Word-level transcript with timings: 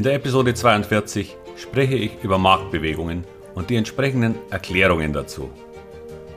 In 0.00 0.04
der 0.04 0.14
Episode 0.14 0.54
42 0.54 1.36
spreche 1.56 1.94
ich 1.94 2.12
über 2.22 2.38
Marktbewegungen 2.38 3.26
und 3.54 3.68
die 3.68 3.76
entsprechenden 3.76 4.34
Erklärungen 4.48 5.12
dazu. 5.12 5.50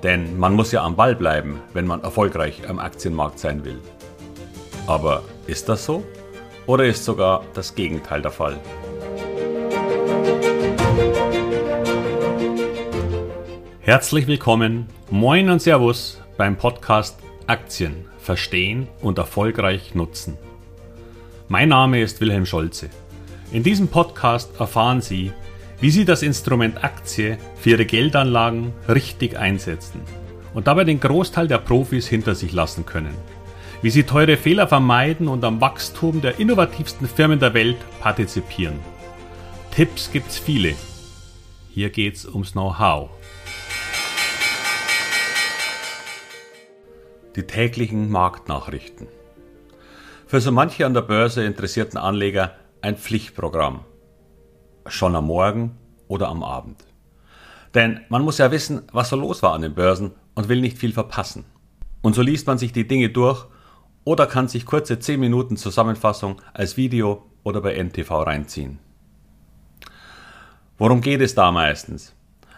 Denn 0.04 0.38
man 0.38 0.54
muss 0.54 0.73
ja 0.73 0.83
am 0.83 0.97
Ball 0.97 1.15
bleiben, 1.15 1.61
wenn 1.71 1.88
man 1.88 2.04
erfolgreich 2.04 2.68
am 2.68 2.77
Aktienmarkt 2.77 3.39
sein 3.39 3.63
will. 3.63 3.79
Aber 4.86 5.23
ist 5.47 5.70
das 5.70 5.86
so? 5.86 6.04
Oder 6.65 6.88
ist 6.88 7.05
sogar 7.05 7.45
das 7.54 7.73
Gegenteil 7.73 8.21
der 8.21 8.31
Fall? 8.31 8.59
Herzlich 13.80 14.27
willkommen, 14.27 14.88
moin 15.09 15.50
und 15.50 15.61
Servus 15.61 16.21
beim 16.36 16.57
Podcast 16.57 17.18
Aktien 17.48 18.09
verstehen 18.20 18.89
und 19.01 19.19
erfolgreich 19.19 19.95
nutzen. 19.95 20.37
Mein 21.47 21.69
Name 21.69 22.01
ist 22.01 22.19
Wilhelm 22.19 22.45
Scholze. 22.45 22.89
In 23.54 23.62
diesem 23.62 23.88
Podcast 23.88 24.60
erfahren 24.60 25.00
Sie, 25.00 25.32
wie 25.80 25.92
Sie 25.92 26.06
das 26.06 26.24
Instrument 26.24 26.84
Aktie 26.84 27.38
für 27.56 27.70
Ihre 27.70 27.86
Geldanlagen 27.86 28.74
richtig 28.89 29.38
einsetzen 29.38 30.02
und 30.56 30.66
dabei 30.66 30.86
den 30.86 31.00
Großteil 31.00 31.48
der 31.48 31.60
Profis 31.60 32.08
hinter 32.08 32.34
sich 32.34 32.52
lassen 32.52 32.88
können. 32.88 33.14
Wie 33.84 33.92
Sie 33.92 34.06
teure 34.06 34.38
Fehler 34.38 34.67
vermeiden 34.67 35.28
und 35.28 35.44
am 35.44 35.62
Wachstum 35.62 36.20
der 36.20 36.39
innovativsten 36.39 37.08
Firmen 37.08 37.39
der 37.39 37.53
Welt 37.53 37.78
partizipieren. 38.00 38.80
Tipps 39.70 40.12
gibt's 40.12 40.40
viele. 40.40 40.73
Hier 41.70 41.92
geht's 41.92 42.26
ums 42.26 42.54
Know-how. 42.54 43.12
Die 47.36 47.44
täglichen 47.44 48.09
Marktnachrichten. 48.09 49.08
Für 50.26 50.42
so 50.42 50.52
manche 50.52 50.88
an 50.88 50.95
der 50.95 51.02
Börse 51.02 51.44
interessierten 51.44 52.00
Anleger 52.00 52.56
ein 52.84 52.98
Pflichtprogramm. 52.98 53.86
Schon 54.88 55.16
am 55.16 55.28
Morgen 55.28 55.78
oder 56.08 56.28
am 56.28 56.44
Abend. 56.44 56.86
Denn 57.73 58.02
man 58.09 58.22
muss 58.22 58.38
ja 58.38 58.52
wissen, 58.52 58.84
was 58.92 59.09
so 59.09 59.16
los 59.16 59.42
war 59.42 59.53
an 59.53 59.62
den 59.62 59.73
Börsen 59.73 60.12
und 60.36 60.50
will 60.50 60.62
nicht 60.62 60.78
viel 60.78 60.92
verpassen. 60.92 61.45
Und 62.02 62.14
so 62.14 62.22
liest 62.22 62.45
man 62.45 62.58
sich 62.58 62.73
die 62.73 62.88
Dinge 62.88 63.09
durch 63.09 63.45
oder 64.04 64.28
kann 64.28 64.50
sich 64.50 64.66
kurze 64.66 65.00
10 65.00 65.20
Minuten 65.20 65.56
Zusammenfassung 65.56 66.42
als 66.54 66.76
Video 66.76 67.26
oder 67.44 67.61
bei 67.61 67.73
NTV 67.81 68.11
reinziehen. 68.11 68.80
Worum 70.78 71.00
geht 71.00 71.22
es 71.22 71.36
da 71.36 71.52
meistens? 71.52 72.14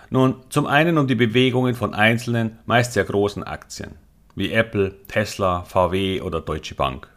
Nun, 0.10 0.38
zum 0.50 0.66
einen 0.66 0.98
um 0.98 1.08
die 1.08 1.16
Bewegungen 1.16 1.76
von 1.76 1.94
einzelnen, 1.94 2.58
meist 2.66 2.94
sehr 2.94 3.06
großen 3.06 3.44
Aktien 3.44 3.92
wie 4.36 4.52
Apple, 4.52 4.94
Tesla, 5.08 5.64
VW 5.64 6.20
oder 6.22 6.42
Deutsche 6.42 6.76
Bank. 6.76 7.08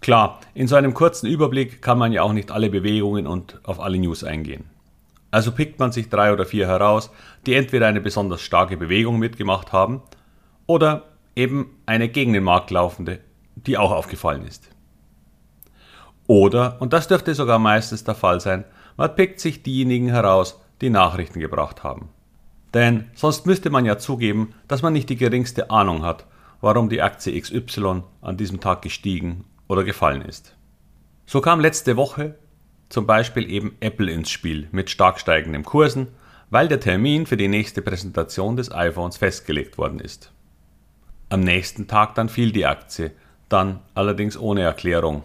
Klar, 0.00 0.40
in 0.54 0.68
so 0.68 0.76
einem 0.76 0.94
kurzen 0.94 1.26
Überblick 1.26 1.82
kann 1.82 1.98
man 1.98 2.12
ja 2.12 2.22
auch 2.22 2.32
nicht 2.32 2.50
alle 2.50 2.70
Bewegungen 2.70 3.26
und 3.26 3.60
auf 3.64 3.80
alle 3.80 3.98
News 3.98 4.24
eingehen. 4.24 4.64
Also 5.30 5.52
pickt 5.52 5.78
man 5.78 5.92
sich 5.92 6.08
drei 6.08 6.32
oder 6.32 6.46
vier 6.46 6.66
heraus, 6.66 7.10
die 7.46 7.54
entweder 7.54 7.86
eine 7.86 8.00
besonders 8.00 8.40
starke 8.40 8.76
Bewegung 8.76 9.18
mitgemacht 9.18 9.72
haben 9.72 10.02
oder 10.66 11.04
eben 11.36 11.76
eine 11.84 12.08
gegen 12.08 12.32
den 12.32 12.44
Markt 12.44 12.70
laufende, 12.70 13.20
die 13.54 13.76
auch 13.76 13.90
aufgefallen 13.90 14.46
ist. 14.46 14.70
Oder, 16.26 16.80
und 16.80 16.92
das 16.92 17.08
dürfte 17.08 17.34
sogar 17.34 17.58
meistens 17.58 18.04
der 18.04 18.14
Fall 18.14 18.40
sein, 18.40 18.64
man 18.96 19.14
pickt 19.14 19.40
sich 19.40 19.62
diejenigen 19.62 20.08
heraus, 20.08 20.60
die 20.80 20.90
Nachrichten 20.90 21.40
gebracht 21.40 21.84
haben. 21.84 22.08
Denn 22.74 23.10
sonst 23.14 23.46
müsste 23.46 23.70
man 23.70 23.84
ja 23.84 23.98
zugeben, 23.98 24.54
dass 24.68 24.82
man 24.82 24.92
nicht 24.92 25.08
die 25.08 25.16
geringste 25.16 25.70
Ahnung 25.70 26.04
hat, 26.04 26.26
warum 26.60 26.88
die 26.88 27.02
Aktie 27.02 27.40
XY 27.40 28.02
an 28.20 28.36
diesem 28.36 28.60
Tag 28.60 28.82
gestiegen 28.82 29.44
oder 29.68 29.84
gefallen 29.84 30.22
ist. 30.22 30.56
So 31.26 31.40
kam 31.40 31.60
letzte 31.60 31.96
Woche 31.96 32.34
zum 32.88 33.06
Beispiel 33.06 33.50
eben 33.50 33.76
Apple 33.80 34.10
ins 34.10 34.30
Spiel 34.30 34.68
mit 34.72 34.90
stark 34.90 35.20
steigenden 35.20 35.62
Kursen, 35.62 36.08
weil 36.50 36.68
der 36.68 36.80
Termin 36.80 37.26
für 37.26 37.36
die 37.36 37.48
nächste 37.48 37.82
Präsentation 37.82 38.56
des 38.56 38.72
iPhones 38.72 39.18
festgelegt 39.18 39.76
worden 39.76 40.00
ist. 40.00 40.32
Am 41.28 41.40
nächsten 41.40 41.86
Tag 41.86 42.14
dann 42.14 42.30
fiel 42.30 42.52
die 42.52 42.64
Aktie, 42.64 43.10
dann 43.50 43.80
allerdings 43.94 44.38
ohne 44.38 44.62
Erklärung. 44.62 45.24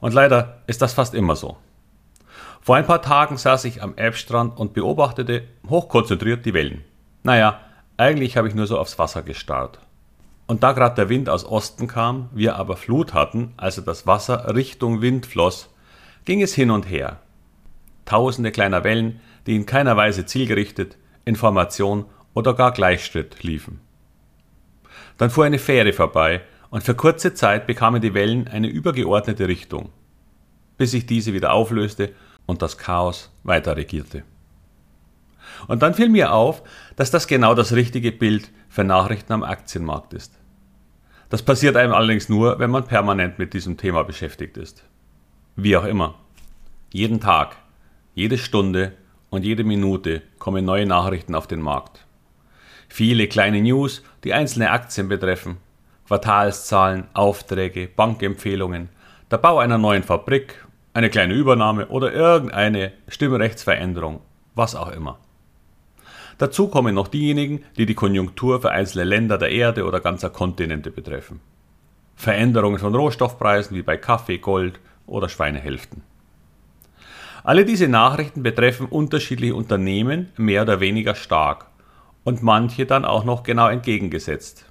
Und 0.00 0.14
leider 0.14 0.62
ist 0.66 0.80
das 0.80 0.94
fast 0.94 1.14
immer 1.14 1.36
so. 1.36 1.58
Vor 2.62 2.76
ein 2.76 2.86
paar 2.86 3.02
Tagen 3.02 3.36
saß 3.36 3.64
ich 3.64 3.82
am 3.82 3.96
Elbstrand 3.96 4.58
und 4.58 4.72
beobachtete 4.72 5.44
hochkonzentriert 5.68 6.46
die 6.46 6.54
Wellen. 6.54 6.84
Naja, 7.22 7.60
eigentlich 7.96 8.36
habe 8.36 8.48
ich 8.48 8.54
nur 8.54 8.66
so 8.66 8.78
aufs 8.78 8.98
Wasser 8.98 9.22
gestarrt. 9.22 9.78
Und 10.48 10.62
da 10.62 10.72
gerade 10.72 10.94
der 10.94 11.10
Wind 11.10 11.28
aus 11.28 11.44
Osten 11.44 11.86
kam, 11.88 12.30
wir 12.32 12.56
aber 12.56 12.78
Flut 12.78 13.12
hatten, 13.12 13.52
also 13.58 13.82
das 13.82 14.06
Wasser 14.06 14.54
Richtung 14.54 15.02
Wind 15.02 15.26
floss, 15.26 15.68
ging 16.24 16.40
es 16.40 16.54
hin 16.54 16.70
und 16.70 16.88
her. 16.88 17.20
Tausende 18.06 18.50
kleiner 18.50 18.82
Wellen, 18.82 19.20
die 19.46 19.54
in 19.54 19.66
keiner 19.66 19.94
Weise 19.98 20.24
zielgerichtet, 20.24 20.96
Information 21.26 22.06
oder 22.32 22.54
gar 22.54 22.72
Gleichschritt 22.72 23.42
liefen. 23.42 23.80
Dann 25.18 25.28
fuhr 25.28 25.44
eine 25.44 25.58
Fähre 25.58 25.92
vorbei 25.92 26.40
und 26.70 26.82
für 26.82 26.94
kurze 26.94 27.34
Zeit 27.34 27.66
bekamen 27.66 28.00
die 28.00 28.14
Wellen 28.14 28.48
eine 28.48 28.68
übergeordnete 28.68 29.48
Richtung, 29.48 29.90
bis 30.78 30.92
sich 30.92 31.04
diese 31.04 31.34
wieder 31.34 31.52
auflöste 31.52 32.14
und 32.46 32.62
das 32.62 32.78
Chaos 32.78 33.30
weiter 33.42 33.76
regierte. 33.76 34.22
Und 35.66 35.82
dann 35.82 35.92
fiel 35.92 36.08
mir 36.08 36.32
auf, 36.32 36.62
dass 36.96 37.10
das 37.10 37.26
genau 37.26 37.54
das 37.54 37.74
richtige 37.74 38.12
Bild 38.12 38.50
für 38.70 38.84
Nachrichten 38.84 39.34
am 39.34 39.42
Aktienmarkt 39.42 40.14
ist. 40.14 40.37
Das 41.30 41.42
passiert 41.42 41.76
einem 41.76 41.92
allerdings 41.92 42.28
nur, 42.28 42.58
wenn 42.58 42.70
man 42.70 42.86
permanent 42.86 43.38
mit 43.38 43.52
diesem 43.52 43.76
Thema 43.76 44.02
beschäftigt 44.02 44.56
ist. 44.56 44.84
Wie 45.56 45.76
auch 45.76 45.84
immer. 45.84 46.14
Jeden 46.90 47.20
Tag, 47.20 47.56
jede 48.14 48.38
Stunde 48.38 48.92
und 49.28 49.44
jede 49.44 49.62
Minute 49.62 50.22
kommen 50.38 50.64
neue 50.64 50.86
Nachrichten 50.86 51.34
auf 51.34 51.46
den 51.46 51.60
Markt. 51.60 52.06
Viele 52.88 53.28
kleine 53.28 53.60
News, 53.60 54.02
die 54.24 54.32
einzelne 54.32 54.70
Aktien 54.70 55.08
betreffen, 55.08 55.58
Quartalszahlen, 56.06 57.04
Aufträge, 57.12 57.88
Bankempfehlungen, 57.88 58.88
der 59.30 59.36
Bau 59.36 59.58
einer 59.58 59.76
neuen 59.76 60.02
Fabrik, 60.02 60.66
eine 60.94 61.10
kleine 61.10 61.34
Übernahme 61.34 61.88
oder 61.88 62.12
irgendeine 62.12 62.92
Stimmrechtsveränderung, 63.08 64.20
was 64.54 64.74
auch 64.74 64.90
immer. 64.90 65.18
Dazu 66.38 66.68
kommen 66.68 66.94
noch 66.94 67.08
diejenigen, 67.08 67.64
die 67.76 67.86
die 67.86 67.94
Konjunktur 67.94 68.62
für 68.62 68.70
einzelne 68.70 69.04
Länder 69.04 69.38
der 69.38 69.50
Erde 69.50 69.84
oder 69.84 70.00
ganzer 70.00 70.30
Kontinente 70.30 70.90
betreffen. 70.90 71.40
Veränderungen 72.14 72.78
von 72.78 72.94
Rohstoffpreisen 72.94 73.76
wie 73.76 73.82
bei 73.82 73.96
Kaffee, 73.96 74.38
Gold 74.38 74.80
oder 75.06 75.28
Schweinehälften. 75.28 76.02
Alle 77.44 77.64
diese 77.64 77.88
Nachrichten 77.88 78.42
betreffen 78.42 78.86
unterschiedliche 78.86 79.54
Unternehmen 79.54 80.30
mehr 80.36 80.62
oder 80.62 80.80
weniger 80.80 81.14
stark 81.14 81.66
und 82.24 82.42
manche 82.42 82.86
dann 82.86 83.04
auch 83.04 83.24
noch 83.24 83.42
genau 83.42 83.68
entgegengesetzt. 83.68 84.66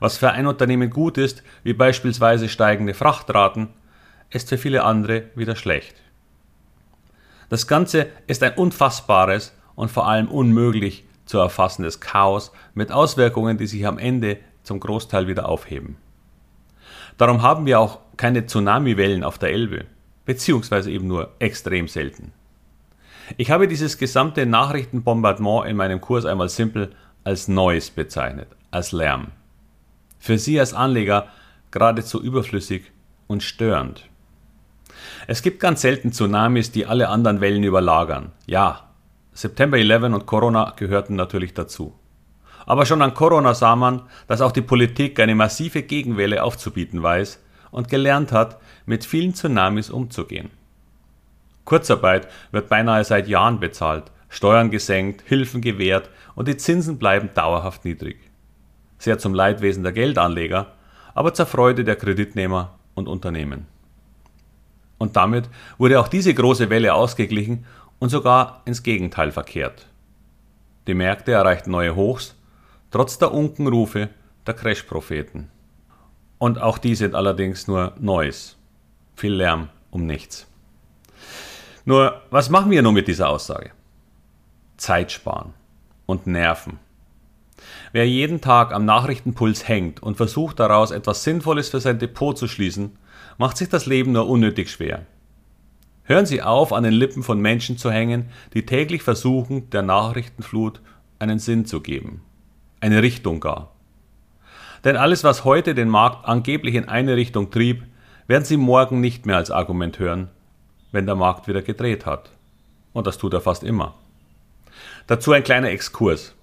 Was 0.00 0.18
für 0.18 0.30
ein 0.30 0.46
Unternehmen 0.46 0.90
gut 0.90 1.18
ist, 1.18 1.42
wie 1.62 1.72
beispielsweise 1.72 2.48
steigende 2.48 2.94
Frachtraten, 2.94 3.68
ist 4.30 4.48
für 4.48 4.58
viele 4.58 4.84
andere 4.84 5.24
wieder 5.34 5.56
schlecht. 5.56 5.96
Das 7.48 7.66
Ganze 7.66 8.08
ist 8.26 8.42
ein 8.42 8.54
unfassbares 8.54 9.55
und 9.76 9.90
vor 9.90 10.08
allem 10.08 10.28
unmöglich 10.28 11.04
zu 11.26 11.38
erfassendes 11.38 12.00
Chaos 12.00 12.50
mit 12.74 12.90
Auswirkungen, 12.90 13.58
die 13.58 13.66
sich 13.66 13.86
am 13.86 13.98
Ende 13.98 14.38
zum 14.62 14.80
Großteil 14.80 15.28
wieder 15.28 15.48
aufheben. 15.48 15.96
Darum 17.18 17.42
haben 17.42 17.66
wir 17.66 17.80
auch 17.80 18.00
keine 18.16 18.46
Tsunamiwellen 18.46 19.22
auf 19.22 19.38
der 19.38 19.50
Elbe, 19.50 19.84
beziehungsweise 20.24 20.90
eben 20.90 21.06
nur 21.06 21.30
extrem 21.38 21.88
selten. 21.88 22.32
Ich 23.36 23.50
habe 23.50 23.68
dieses 23.68 23.98
gesamte 23.98 24.46
Nachrichtenbombardement 24.46 25.66
in 25.66 25.76
meinem 25.76 26.00
Kurs 26.00 26.24
einmal 26.24 26.48
simpel 26.48 26.92
als 27.24 27.48
Noise 27.48 27.92
bezeichnet, 27.94 28.48
als 28.70 28.92
Lärm. 28.92 29.28
Für 30.18 30.38
Sie 30.38 30.58
als 30.60 30.74
Anleger 30.74 31.28
geradezu 31.70 32.22
überflüssig 32.22 32.92
und 33.26 33.42
störend. 33.42 34.08
Es 35.26 35.42
gibt 35.42 35.60
ganz 35.60 35.80
selten 35.80 36.12
Tsunamis, 36.12 36.70
die 36.70 36.86
alle 36.86 37.08
anderen 37.08 37.40
Wellen 37.40 37.64
überlagern. 37.64 38.32
Ja, 38.46 38.86
September 39.36 39.76
11 39.76 40.04
und 40.14 40.24
Corona 40.24 40.72
gehörten 40.76 41.14
natürlich 41.14 41.52
dazu. 41.52 41.92
Aber 42.64 42.86
schon 42.86 43.02
an 43.02 43.12
Corona 43.12 43.52
sah 43.52 43.76
man, 43.76 44.00
dass 44.28 44.40
auch 44.40 44.50
die 44.50 44.62
Politik 44.62 45.20
eine 45.20 45.34
massive 45.34 45.82
Gegenwelle 45.82 46.42
aufzubieten 46.42 47.02
weiß 47.02 47.38
und 47.70 47.90
gelernt 47.90 48.32
hat, 48.32 48.58
mit 48.86 49.04
vielen 49.04 49.34
Tsunamis 49.34 49.90
umzugehen. 49.90 50.48
Kurzarbeit 51.66 52.28
wird 52.50 52.70
beinahe 52.70 53.04
seit 53.04 53.28
Jahren 53.28 53.60
bezahlt, 53.60 54.04
Steuern 54.30 54.70
gesenkt, 54.70 55.22
Hilfen 55.26 55.60
gewährt 55.60 56.08
und 56.34 56.48
die 56.48 56.56
Zinsen 56.56 56.98
bleiben 56.98 57.28
dauerhaft 57.34 57.84
niedrig. 57.84 58.16
Sehr 58.96 59.18
zum 59.18 59.34
Leidwesen 59.34 59.82
der 59.82 59.92
Geldanleger, 59.92 60.72
aber 61.14 61.34
zur 61.34 61.44
Freude 61.44 61.84
der 61.84 61.96
Kreditnehmer 61.96 62.78
und 62.94 63.06
Unternehmen. 63.06 63.66
Und 64.98 65.16
damit 65.16 65.50
wurde 65.76 66.00
auch 66.00 66.08
diese 66.08 66.32
große 66.32 66.70
Welle 66.70 66.94
ausgeglichen 66.94 67.66
und 67.98 68.08
sogar 68.10 68.62
ins 68.64 68.82
Gegenteil 68.82 69.32
verkehrt. 69.32 69.86
Die 70.86 70.94
Märkte 70.94 71.32
erreichten 71.32 71.70
neue 71.70 71.96
Hochs, 71.96 72.34
trotz 72.90 73.18
der 73.18 73.32
Unkenrufe 73.32 74.08
der 74.46 74.54
Crash-Propheten. 74.54 75.50
Und 76.38 76.60
auch 76.60 76.78
die 76.78 76.94
sind 76.94 77.14
allerdings 77.14 77.66
nur 77.66 77.94
Neues. 77.98 78.56
Viel 79.16 79.32
Lärm 79.32 79.68
um 79.90 80.06
nichts. 80.06 80.46
Nur, 81.84 82.20
was 82.30 82.50
machen 82.50 82.70
wir 82.70 82.82
nun 82.82 82.94
mit 82.94 83.08
dieser 83.08 83.28
Aussage? 83.28 83.70
Zeit 84.76 85.12
sparen 85.12 85.54
und 86.04 86.26
Nerven. 86.26 86.78
Wer 87.92 88.06
jeden 88.06 88.40
Tag 88.40 88.72
am 88.72 88.84
Nachrichtenpuls 88.84 89.66
hängt 89.66 90.02
und 90.02 90.16
versucht 90.16 90.60
daraus 90.60 90.90
etwas 90.90 91.24
Sinnvolles 91.24 91.70
für 91.70 91.80
sein 91.80 91.98
Depot 91.98 92.36
zu 92.36 92.48
schließen, 92.48 92.98
macht 93.38 93.56
sich 93.56 93.68
das 93.68 93.86
Leben 93.86 94.12
nur 94.12 94.28
unnötig 94.28 94.70
schwer. 94.70 95.06
Hören 96.06 96.26
Sie 96.26 96.40
auf, 96.40 96.72
an 96.72 96.84
den 96.84 96.92
Lippen 96.92 97.24
von 97.24 97.40
Menschen 97.40 97.78
zu 97.78 97.90
hängen, 97.90 98.30
die 98.54 98.64
täglich 98.64 99.02
versuchen, 99.02 99.68
der 99.70 99.82
Nachrichtenflut 99.82 100.80
einen 101.18 101.40
Sinn 101.40 101.66
zu 101.66 101.80
geben, 101.80 102.22
eine 102.80 103.02
Richtung 103.02 103.40
gar. 103.40 103.72
Denn 104.84 104.96
alles, 104.96 105.24
was 105.24 105.44
heute 105.44 105.74
den 105.74 105.88
Markt 105.88 106.24
angeblich 106.24 106.76
in 106.76 106.88
eine 106.88 107.16
Richtung 107.16 107.50
trieb, 107.50 107.82
werden 108.28 108.44
Sie 108.44 108.56
morgen 108.56 109.00
nicht 109.00 109.26
mehr 109.26 109.36
als 109.36 109.50
Argument 109.50 109.98
hören, 109.98 110.28
wenn 110.92 111.06
der 111.06 111.16
Markt 111.16 111.48
wieder 111.48 111.62
gedreht 111.62 112.06
hat. 112.06 112.30
Und 112.92 113.08
das 113.08 113.18
tut 113.18 113.34
er 113.34 113.40
fast 113.40 113.64
immer. 113.64 113.94
Dazu 115.08 115.32
ein 115.32 115.42
kleiner 115.42 115.70
Exkurs. 115.70 116.34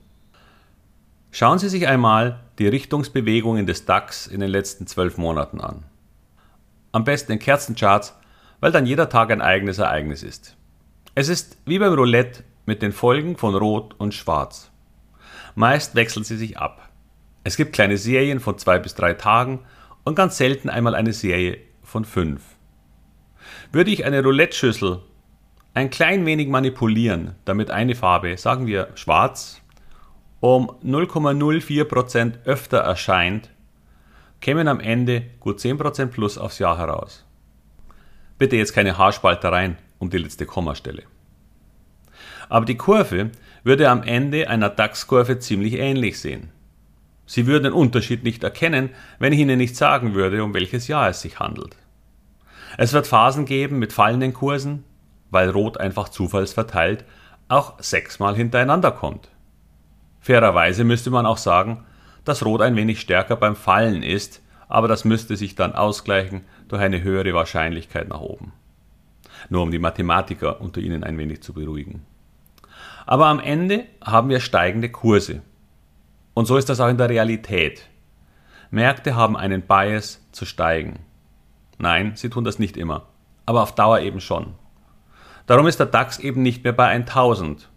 Schauen 1.31 1.57
Sie 1.57 1.69
sich 1.69 1.88
einmal 1.88 2.42
die 2.60 2.68
Richtungsbewegungen 2.68 3.65
des 3.65 3.86
DAX 3.86 4.27
in 4.27 4.42
den 4.42 4.50
letzten 4.50 4.88
zwölf 4.88 5.18
Monaten 5.18 5.62
an. 5.62 5.83
Am 6.92 7.06
besten 7.06 7.31
in 7.31 7.39
Kerzencharts, 7.39 8.13
weil 8.63 8.71
dann 8.71 8.86
jeder 8.86 9.10
Tag 9.10 9.30
ein 9.30 9.42
eigenes 9.42 9.77
Ereignis 9.77 10.24
ist. 10.24 10.56
Es 11.15 11.27
ist 11.27 11.57
wie 11.65 11.80
beim 11.80 11.95
Roulette 11.95 12.45
mit 12.65 12.81
den 12.81 12.94
Folgen 12.94 13.36
von 13.36 13.56
Rot 13.56 13.94
und 13.98 14.13
Schwarz. 14.13 14.71
Meist 15.54 15.95
wechseln 15.95 16.24
sie 16.24 16.38
sich 16.38 16.57
ab. 16.57 16.89
Es 17.44 17.57
gibt 17.57 17.74
kleine 17.74 17.98
Serien 17.98 18.39
von 18.39 18.57
zwei 18.57 18.80
bis 18.80 18.95
drei 18.95 19.15
Tagen 19.15 19.65
und 20.06 20.15
ganz 20.15 20.38
selten 20.38 20.69
einmal 20.69 20.95
eine 20.95 21.12
Serie 21.12 21.57
von 21.81 22.06
fünf. 22.06 22.42
Würde 23.74 23.92
ich 23.92 24.06
eine 24.06 24.24
Roulette-Schüssel 24.24 25.01
ein 25.74 25.89
klein 25.89 26.25
wenig 26.25 26.48
manipulieren, 26.48 27.36
damit 27.44 27.69
eine 27.69 27.95
Farbe, 27.95 28.38
sagen 28.38 28.65
wir 28.65 28.92
schwarz, 28.95 29.62
um 30.39 30.71
0,04% 30.86 32.45
öfter 32.45 32.77
erscheint, 32.77 33.50
kämen 34.39 34.69
am 34.69 34.80
Ende 34.80 35.24
gut 35.42 35.60
10% 35.60 36.06
plus 36.06 36.38
aufs 36.38 36.60
Jahr 36.60 36.77
heraus. 36.77 37.25
Bitte 38.44 38.57
jetzt 38.57 38.74
keine 38.74 38.98
Haarspaltereien 38.98 39.78
um 40.00 40.10
die 40.10 40.18
letzte 40.18 40.45
Kommastelle. 40.45 41.04
Aber 42.50 42.66
die 42.66 42.75
Kurve 42.75 43.31
würde 43.63 43.90
am 43.90 44.04
Ende 44.04 44.50
einer 44.50 44.68
DAX-Kurve 44.68 45.40
ziemlich 45.40 45.75
ähnlich 45.75 46.19
sehen. 46.19 46.50
Sie 47.25 47.48
würden 47.48 47.63
den 47.63 47.72
Unterschied 47.72 48.25
nicht 48.25 48.44
erkennen, 48.44 48.90
wenn 49.18 49.31
ich 49.31 49.40
Ihnen 49.40 49.57
nicht 49.57 49.78
sagen 49.78 50.13
würde, 50.13 50.44
um 50.44 50.54
welches 50.54 50.90
Jahr 50.90 51.07
es 51.07 51.22
sich 51.22 51.40
handelt. 51.40 51.78
Es 52.78 52.92
wird 52.92 53.07
Phasen 53.07 53.45
geben 53.45 53.80
mit 53.80 53.94
fallenden 53.94 54.34
Kursen, 54.34 54.84
weil 55.31 55.50
Rot 55.50 55.80
einfach 55.80 56.10
zufallsverteilt 56.10 57.06
auch 57.48 57.81
sechsmal 57.81 58.36
hintereinander 58.36 58.92
kommt. 58.92 59.30
Fairerweise 60.19 60.84
müsste 60.84 61.12
man 61.12 61.25
auch 61.25 61.38
sagen, 61.38 61.86
dass 62.25 62.44
Rot 62.44 62.62
ein 62.62 62.75
wenig 62.75 63.00
stärker 63.00 63.38
beim 63.38 63.56
Fallen 63.56 64.04
ist, 64.04 64.42
aber 64.68 64.89
das 64.89 65.06
müsste 65.06 65.38
sich 65.38 65.56
dann 65.56 65.75
ausgleichen 65.75 66.42
durch 66.68 66.81
eine 66.81 67.04
höhere 67.04 67.33
Wahrscheinlichkeit 67.33 68.10
nach 68.10 68.21
oben. 68.21 68.54
Nur 69.50 69.63
um 69.63 69.71
die 69.71 69.80
Mathematiker 69.80 70.62
unter 70.62 70.81
Ihnen 70.81 71.04
ein 71.04 71.18
wenig 71.18 71.42
zu 71.42 71.54
beruhigen. 71.54 72.06
Aber 73.06 73.27
am 73.27 73.39
Ende 73.39 73.86
haben 74.04 74.30
wir 74.30 74.39
steigende 74.39 74.89
Kurse. 74.89 75.42
Und 76.33 76.45
so 76.45 76.57
ist 76.57 76.69
das 76.69 76.80
auch 76.80 76.88
in 76.88 76.98
der 76.98 77.10
Realität. 77.10 77.89
Märkte 78.71 79.15
haben 79.15 79.38
einen 79.38 79.62
Bias 79.62 80.25
zu 80.31 80.45
steigen. 80.45 81.00
Nein, 81.77 82.13
sie 82.15 82.30
tun 82.30 82.44
das 82.44 82.60
nicht 82.60 82.77
immer, 82.77 83.07
aber 83.45 83.62
auf 83.62 83.75
Dauer 83.75 84.00
eben 84.00 84.19
schon. 84.19 84.56
Darum 85.45 85.68
ist 85.68 85.80
der 85.80 85.88
DAX 85.88 86.19
eben 86.19 86.42
nicht 86.42 86.63
mehr 86.63 86.74
bei 86.74 86.88
1000, 86.88 87.69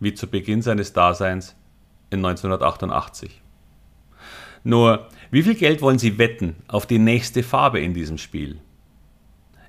wie 0.00 0.14
zu 0.14 0.26
Beginn 0.26 0.62
seines 0.62 0.92
Daseins 0.92 1.54
in 2.10 2.24
1988. 2.24 3.42
Nur, 4.64 5.08
wie 5.32 5.42
viel 5.42 5.54
Geld 5.54 5.80
wollen 5.80 5.98
Sie 5.98 6.18
wetten 6.18 6.56
auf 6.68 6.84
die 6.84 6.98
nächste 6.98 7.42
Farbe 7.42 7.80
in 7.80 7.94
diesem 7.94 8.18
Spiel? 8.18 8.60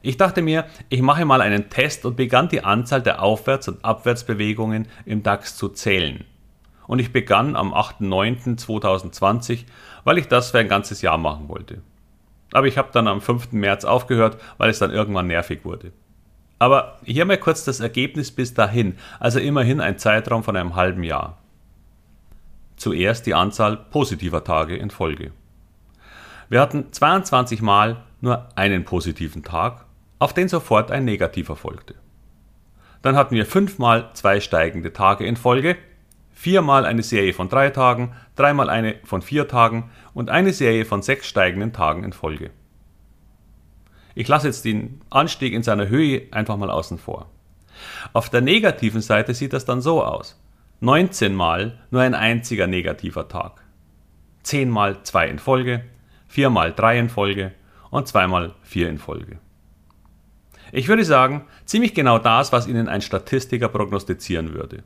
Ich 0.01 0.17
dachte 0.17 0.41
mir, 0.41 0.65
ich 0.89 1.01
mache 1.01 1.23
mal 1.23 1.39
einen 1.39 1.69
Test 1.69 2.05
und 2.05 2.17
begann 2.17 2.49
die 2.49 2.65
Anzahl 2.65 3.01
der 3.01 3.23
Aufwärts- 3.23 3.69
und 3.69 3.85
Abwärtsbewegungen 3.85 4.89
im 5.05 5.23
DAX 5.23 5.55
zu 5.55 5.69
zählen. 5.69 6.25
Und 6.85 6.99
ich 6.99 7.13
begann 7.13 7.55
am 7.55 7.73
8.9.2020, 7.73 9.63
weil 10.03 10.17
ich 10.17 10.27
das 10.27 10.51
für 10.51 10.59
ein 10.59 10.67
ganzes 10.67 11.01
Jahr 11.01 11.17
machen 11.17 11.47
wollte. 11.47 11.81
Aber 12.51 12.67
ich 12.67 12.77
habe 12.77 12.89
dann 12.91 13.07
am 13.07 13.21
5. 13.21 13.53
März 13.53 13.85
aufgehört, 13.85 14.41
weil 14.57 14.69
es 14.69 14.79
dann 14.79 14.91
irgendwann 14.91 15.27
nervig 15.27 15.63
wurde. 15.63 15.93
Aber 16.59 16.99
hier 17.05 17.23
mal 17.23 17.37
kurz 17.37 17.63
das 17.63 17.79
Ergebnis 17.79 18.31
bis 18.31 18.53
dahin, 18.53 18.97
also 19.21 19.39
immerhin 19.39 19.79
ein 19.79 19.97
Zeitraum 19.97 20.43
von 20.43 20.57
einem 20.57 20.75
halben 20.75 21.03
Jahr. 21.03 21.37
Zuerst 22.75 23.25
die 23.27 23.33
Anzahl 23.33 23.77
positiver 23.77 24.43
Tage 24.43 24.75
in 24.75 24.89
Folge. 24.89 25.31
Wir 26.53 26.61
hatten 26.61 26.93
22 26.93 27.63
Mal 27.63 28.03
nur 28.21 28.47
einen 28.55 28.85
positiven 28.85 29.41
Tag 29.41 29.87
auf 30.19 30.35
den 30.35 30.47
sofort 30.47 30.91
ein 30.91 31.03
negativer 31.03 31.55
folgte. 31.55 31.95
Dann 33.01 33.15
hatten 33.15 33.33
wir 33.33 33.47
fünfmal 33.47 34.11
zwei 34.13 34.39
steigende 34.39 34.93
Tage 34.93 35.25
in 35.25 35.35
Folge, 35.35 35.77
viermal 36.31 36.85
eine 36.85 37.01
Serie 37.01 37.33
von 37.33 37.49
drei 37.49 37.71
Tagen, 37.71 38.13
dreimal 38.35 38.69
eine 38.69 38.97
von 39.03 39.23
vier 39.23 39.47
Tagen 39.47 39.89
und 40.13 40.29
eine 40.29 40.53
Serie 40.53 40.85
von 40.85 41.01
sechs 41.01 41.25
steigenden 41.25 41.73
Tagen 41.73 42.03
in 42.03 42.13
Folge. 42.13 42.51
Ich 44.13 44.27
lasse 44.27 44.45
jetzt 44.45 44.63
den 44.63 45.01
Anstieg 45.09 45.53
in 45.53 45.63
seiner 45.63 45.87
Höhe 45.87 46.27
einfach 46.29 46.57
mal 46.57 46.69
außen 46.69 46.99
vor. 46.99 47.31
Auf 48.13 48.29
der 48.29 48.41
negativen 48.41 49.01
Seite 49.01 49.33
sieht 49.33 49.53
das 49.53 49.65
dann 49.65 49.81
so 49.81 50.03
aus. 50.03 50.39
19 50.81 51.33
Mal 51.33 51.79
nur 51.89 52.03
ein 52.03 52.13
einziger 52.13 52.67
negativer 52.67 53.27
Tag. 53.27 53.63
10 54.43 54.69
mal 54.69 55.01
zwei 55.01 55.29
in 55.29 55.39
Folge, 55.39 55.83
4 56.33 56.49
mal 56.49 56.73
drei 56.73 56.97
in 56.97 57.09
Folge 57.09 57.51
und 57.91 58.07
2 58.07 58.25
mal 58.25 58.55
vier 58.63 58.89
in 58.89 58.97
Folge. 58.97 59.37
Ich 60.71 60.87
würde 60.87 61.05
sagen, 61.05 61.45
ziemlich 61.65 61.93
genau 61.93 62.17
das, 62.17 62.51
was 62.51 62.65
Ihnen 62.65 62.89
ein 62.89 63.03
Statistiker 63.03 63.67
prognostizieren 63.67 64.55
würde. 64.55 64.81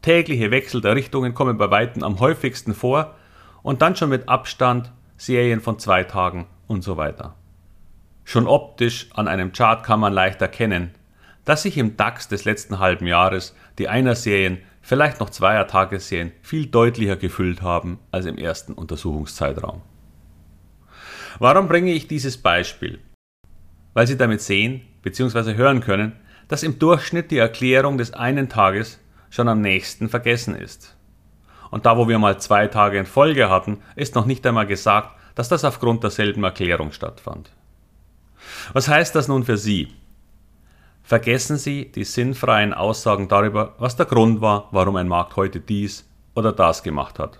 Tägliche 0.00 0.50
Wechsel 0.50 0.80
der 0.80 0.96
Richtungen 0.96 1.34
kommen 1.34 1.58
bei 1.58 1.70
Weitem 1.70 2.02
am 2.02 2.18
häufigsten 2.18 2.72
vor 2.72 3.14
und 3.62 3.82
dann 3.82 3.94
schon 3.94 4.08
mit 4.08 4.30
Abstand 4.30 4.90
Serien 5.18 5.60
von 5.60 5.78
zwei 5.78 6.02
Tagen 6.04 6.46
und 6.66 6.82
so 6.82 6.96
weiter. 6.96 7.34
Schon 8.24 8.46
optisch 8.46 9.10
an 9.12 9.28
einem 9.28 9.52
Chart 9.52 9.84
kann 9.84 10.00
man 10.00 10.14
leicht 10.14 10.40
erkennen, 10.40 10.92
dass 11.44 11.64
sich 11.64 11.76
im 11.76 11.98
DAX 11.98 12.26
des 12.28 12.46
letzten 12.46 12.78
halben 12.78 13.06
Jahres 13.06 13.54
die 13.76 13.88
Einer-Serien, 13.88 14.62
vielleicht 14.80 15.20
noch 15.20 15.28
Zweier-Tagesserien 15.28 16.32
viel 16.40 16.64
deutlicher 16.64 17.16
gefüllt 17.16 17.60
haben 17.60 17.98
als 18.12 18.24
im 18.24 18.38
ersten 18.38 18.72
Untersuchungszeitraum. 18.72 19.82
Warum 21.38 21.68
bringe 21.68 21.92
ich 21.92 22.08
dieses 22.08 22.36
Beispiel? 22.36 22.98
Weil 23.94 24.06
Sie 24.06 24.16
damit 24.16 24.40
sehen, 24.40 24.82
bzw. 25.02 25.54
hören 25.54 25.80
können, 25.80 26.12
dass 26.48 26.62
im 26.62 26.78
Durchschnitt 26.78 27.30
die 27.30 27.38
Erklärung 27.38 27.98
des 27.98 28.12
einen 28.12 28.48
Tages 28.48 28.98
schon 29.30 29.48
am 29.48 29.60
nächsten 29.60 30.08
vergessen 30.08 30.54
ist. 30.54 30.96
Und 31.70 31.86
da, 31.86 31.96
wo 31.96 32.08
wir 32.08 32.18
mal 32.18 32.40
zwei 32.40 32.66
Tage 32.66 32.98
in 32.98 33.06
Folge 33.06 33.48
hatten, 33.48 33.78
ist 33.94 34.14
noch 34.14 34.26
nicht 34.26 34.44
einmal 34.46 34.66
gesagt, 34.66 35.16
dass 35.36 35.48
das 35.48 35.64
aufgrund 35.64 36.02
derselben 36.02 36.42
Erklärung 36.42 36.92
stattfand. 36.92 37.52
Was 38.72 38.88
heißt 38.88 39.14
das 39.14 39.28
nun 39.28 39.44
für 39.44 39.56
Sie? 39.56 39.88
Vergessen 41.02 41.56
Sie 41.56 41.90
die 41.90 42.04
sinnfreien 42.04 42.74
Aussagen 42.74 43.28
darüber, 43.28 43.74
was 43.78 43.96
der 43.96 44.06
Grund 44.06 44.40
war, 44.40 44.68
warum 44.70 44.96
ein 44.96 45.08
Markt 45.08 45.36
heute 45.36 45.60
dies 45.60 46.08
oder 46.34 46.52
das 46.52 46.82
gemacht 46.82 47.18
hat. 47.18 47.38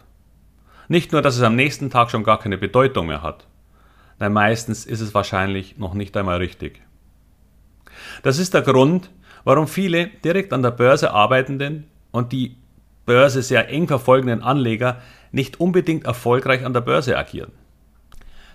Nicht 0.88 1.12
nur, 1.12 1.22
dass 1.22 1.36
es 1.36 1.42
am 1.42 1.56
nächsten 1.56 1.90
Tag 1.90 2.10
schon 2.10 2.24
gar 2.24 2.38
keine 2.38 2.58
Bedeutung 2.58 3.06
mehr 3.06 3.22
hat. 3.22 3.46
Nein, 4.20 4.34
meistens 4.34 4.84
ist 4.84 5.00
es 5.00 5.14
wahrscheinlich 5.14 5.78
noch 5.78 5.94
nicht 5.94 6.16
einmal 6.16 6.36
richtig. 6.36 6.82
Das 8.22 8.38
ist 8.38 8.52
der 8.52 8.62
Grund, 8.62 9.10
warum 9.44 9.66
viele 9.66 10.08
direkt 10.24 10.52
an 10.52 10.62
der 10.62 10.70
Börse 10.70 11.12
arbeitenden 11.12 11.88
und 12.10 12.30
die 12.30 12.56
Börse 13.06 13.42
sehr 13.42 13.70
eng 13.70 13.88
verfolgenden 13.88 14.42
Anleger 14.42 15.00
nicht 15.32 15.58
unbedingt 15.58 16.04
erfolgreich 16.04 16.66
an 16.66 16.74
der 16.74 16.82
Börse 16.82 17.16
agieren. 17.16 17.52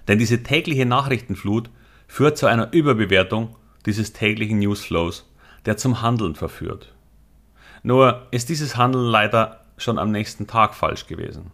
Denn 0.08 0.20
diese 0.20 0.44
tägliche 0.44 0.86
Nachrichtenflut 0.86 1.72
führt 2.08 2.38
zu 2.38 2.46
einer 2.46 2.72
Überbewertung 2.72 3.56
dieses 3.88 4.14
täglichen 4.14 4.60
Newsflows, 4.60 5.28
der 5.66 5.78
zum 5.78 6.04
Handeln 6.04 6.36
verführt. 6.36 6.94
Nur 7.82 8.28
ist 8.30 8.50
dieses 8.50 8.78
Handeln 8.78 9.06
leider 9.06 9.66
schon 9.78 9.98
am 9.98 10.12
nächsten 10.12 10.46
Tag 10.46 10.76
falsch 10.76 11.08
gewesen. 11.08 11.52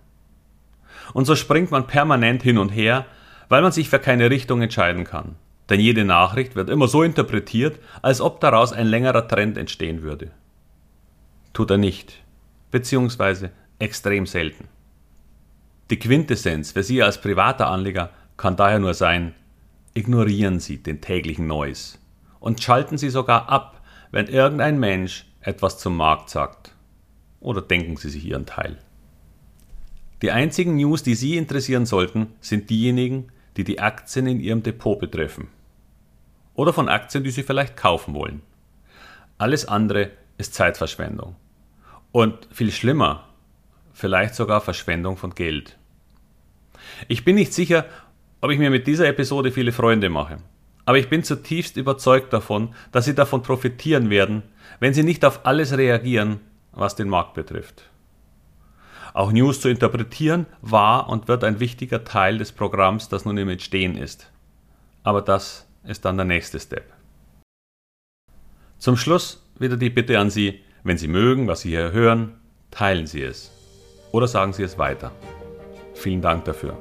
Und 1.13 1.25
so 1.25 1.37
springt 1.37 1.71
man 1.71 1.87
permanent 1.87 2.43
hin 2.43 2.57
und 2.57 2.69
her, 2.69 3.05
weil 3.51 3.61
man 3.61 3.73
sich 3.73 3.89
für 3.89 3.99
keine 3.99 4.29
Richtung 4.29 4.61
entscheiden 4.61 5.03
kann. 5.03 5.35
Denn 5.69 5.81
jede 5.81 6.05
Nachricht 6.05 6.55
wird 6.55 6.69
immer 6.69 6.87
so 6.87 7.03
interpretiert, 7.03 7.79
als 8.01 8.21
ob 8.21 8.39
daraus 8.39 8.71
ein 8.71 8.87
längerer 8.87 9.27
Trend 9.27 9.57
entstehen 9.57 10.03
würde. 10.03 10.31
Tut 11.51 11.69
er 11.69 11.77
nicht, 11.77 12.23
beziehungsweise 12.71 13.51
extrem 13.77 14.25
selten. 14.25 14.69
Die 15.89 15.99
Quintessenz 15.99 16.71
für 16.71 16.81
Sie 16.81 17.03
als 17.03 17.19
privater 17.19 17.67
Anleger 17.67 18.11
kann 18.37 18.55
daher 18.55 18.79
nur 18.79 18.93
sein, 18.93 19.35
ignorieren 19.95 20.61
Sie 20.61 20.81
den 20.81 21.01
täglichen 21.01 21.47
Noise 21.47 21.97
und 22.39 22.63
schalten 22.63 22.97
Sie 22.97 23.09
sogar 23.09 23.49
ab, 23.49 23.81
wenn 24.11 24.27
irgendein 24.27 24.79
Mensch 24.79 25.25
etwas 25.41 25.77
zum 25.77 25.97
Markt 25.97 26.29
sagt. 26.29 26.73
Oder 27.41 27.61
denken 27.61 27.97
Sie 27.97 28.11
sich 28.11 28.23
Ihren 28.23 28.45
Teil. 28.45 28.77
Die 30.21 30.31
einzigen 30.31 30.77
News, 30.77 31.03
die 31.03 31.15
Sie 31.15 31.35
interessieren 31.35 31.85
sollten, 31.85 32.27
sind 32.39 32.69
diejenigen, 32.69 33.27
die 33.57 33.63
die 33.63 33.79
Aktien 33.79 34.27
in 34.27 34.39
Ihrem 34.39 34.63
Depot 34.63 34.99
betreffen. 34.99 35.49
Oder 36.53 36.73
von 36.73 36.89
Aktien, 36.89 37.23
die 37.23 37.31
Sie 37.31 37.43
vielleicht 37.43 37.77
kaufen 37.77 38.13
wollen. 38.13 38.41
Alles 39.37 39.67
andere 39.67 40.11
ist 40.37 40.53
Zeitverschwendung. 40.53 41.35
Und 42.11 42.47
viel 42.51 42.71
schlimmer, 42.71 43.27
vielleicht 43.93 44.35
sogar 44.35 44.61
Verschwendung 44.61 45.17
von 45.17 45.33
Geld. 45.33 45.77
Ich 47.07 47.23
bin 47.23 47.35
nicht 47.35 47.53
sicher, 47.53 47.85
ob 48.41 48.51
ich 48.51 48.59
mir 48.59 48.69
mit 48.69 48.87
dieser 48.87 49.07
Episode 49.07 49.51
viele 49.51 49.71
Freunde 49.71 50.09
mache. 50.09 50.37
Aber 50.85 50.97
ich 50.97 51.09
bin 51.09 51.23
zutiefst 51.23 51.77
überzeugt 51.77 52.33
davon, 52.33 52.73
dass 52.91 53.05
Sie 53.05 53.15
davon 53.15 53.43
profitieren 53.43 54.09
werden, 54.09 54.43
wenn 54.79 54.93
Sie 54.93 55.03
nicht 55.03 55.23
auf 55.23 55.45
alles 55.45 55.77
reagieren, 55.77 56.39
was 56.71 56.95
den 56.95 57.07
Markt 57.07 57.33
betrifft. 57.33 57.90
Auch 59.13 59.31
News 59.31 59.59
zu 59.61 59.69
interpretieren 59.69 60.45
war 60.61 61.09
und 61.09 61.27
wird 61.27 61.43
ein 61.43 61.59
wichtiger 61.59 62.03
Teil 62.03 62.37
des 62.37 62.51
Programms, 62.51 63.09
das 63.09 63.25
nun 63.25 63.37
im 63.37 63.49
Entstehen 63.49 63.97
ist. 63.97 64.31
Aber 65.03 65.21
das 65.21 65.67
ist 65.83 66.05
dann 66.05 66.17
der 66.17 66.25
nächste 66.25 66.59
Step. 66.59 66.91
Zum 68.77 68.97
Schluss 68.97 69.43
wieder 69.59 69.77
die 69.77 69.89
Bitte 69.89 70.17
an 70.19 70.29
Sie, 70.29 70.61
wenn 70.83 70.97
Sie 70.97 71.07
mögen, 71.07 71.47
was 71.47 71.61
Sie 71.61 71.69
hier 71.69 71.91
hören, 71.91 72.39
teilen 72.71 73.05
Sie 73.05 73.21
es 73.21 73.51
oder 74.11 74.27
sagen 74.27 74.53
Sie 74.53 74.63
es 74.63 74.77
weiter. 74.77 75.11
Vielen 75.93 76.21
Dank 76.21 76.45
dafür. 76.45 76.77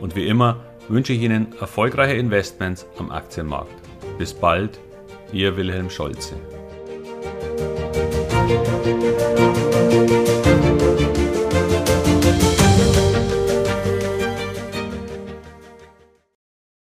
Und 0.00 0.14
wie 0.14 0.26
immer 0.26 0.64
wünsche 0.88 1.12
ich 1.12 1.20
Ihnen 1.20 1.52
erfolgreiche 1.60 2.14
Investments 2.14 2.86
am 2.98 3.10
Aktienmarkt. 3.10 3.74
Bis 4.18 4.32
bald, 4.32 4.78
Ihr 5.32 5.56
Wilhelm 5.56 5.90
Scholze. 5.90 6.36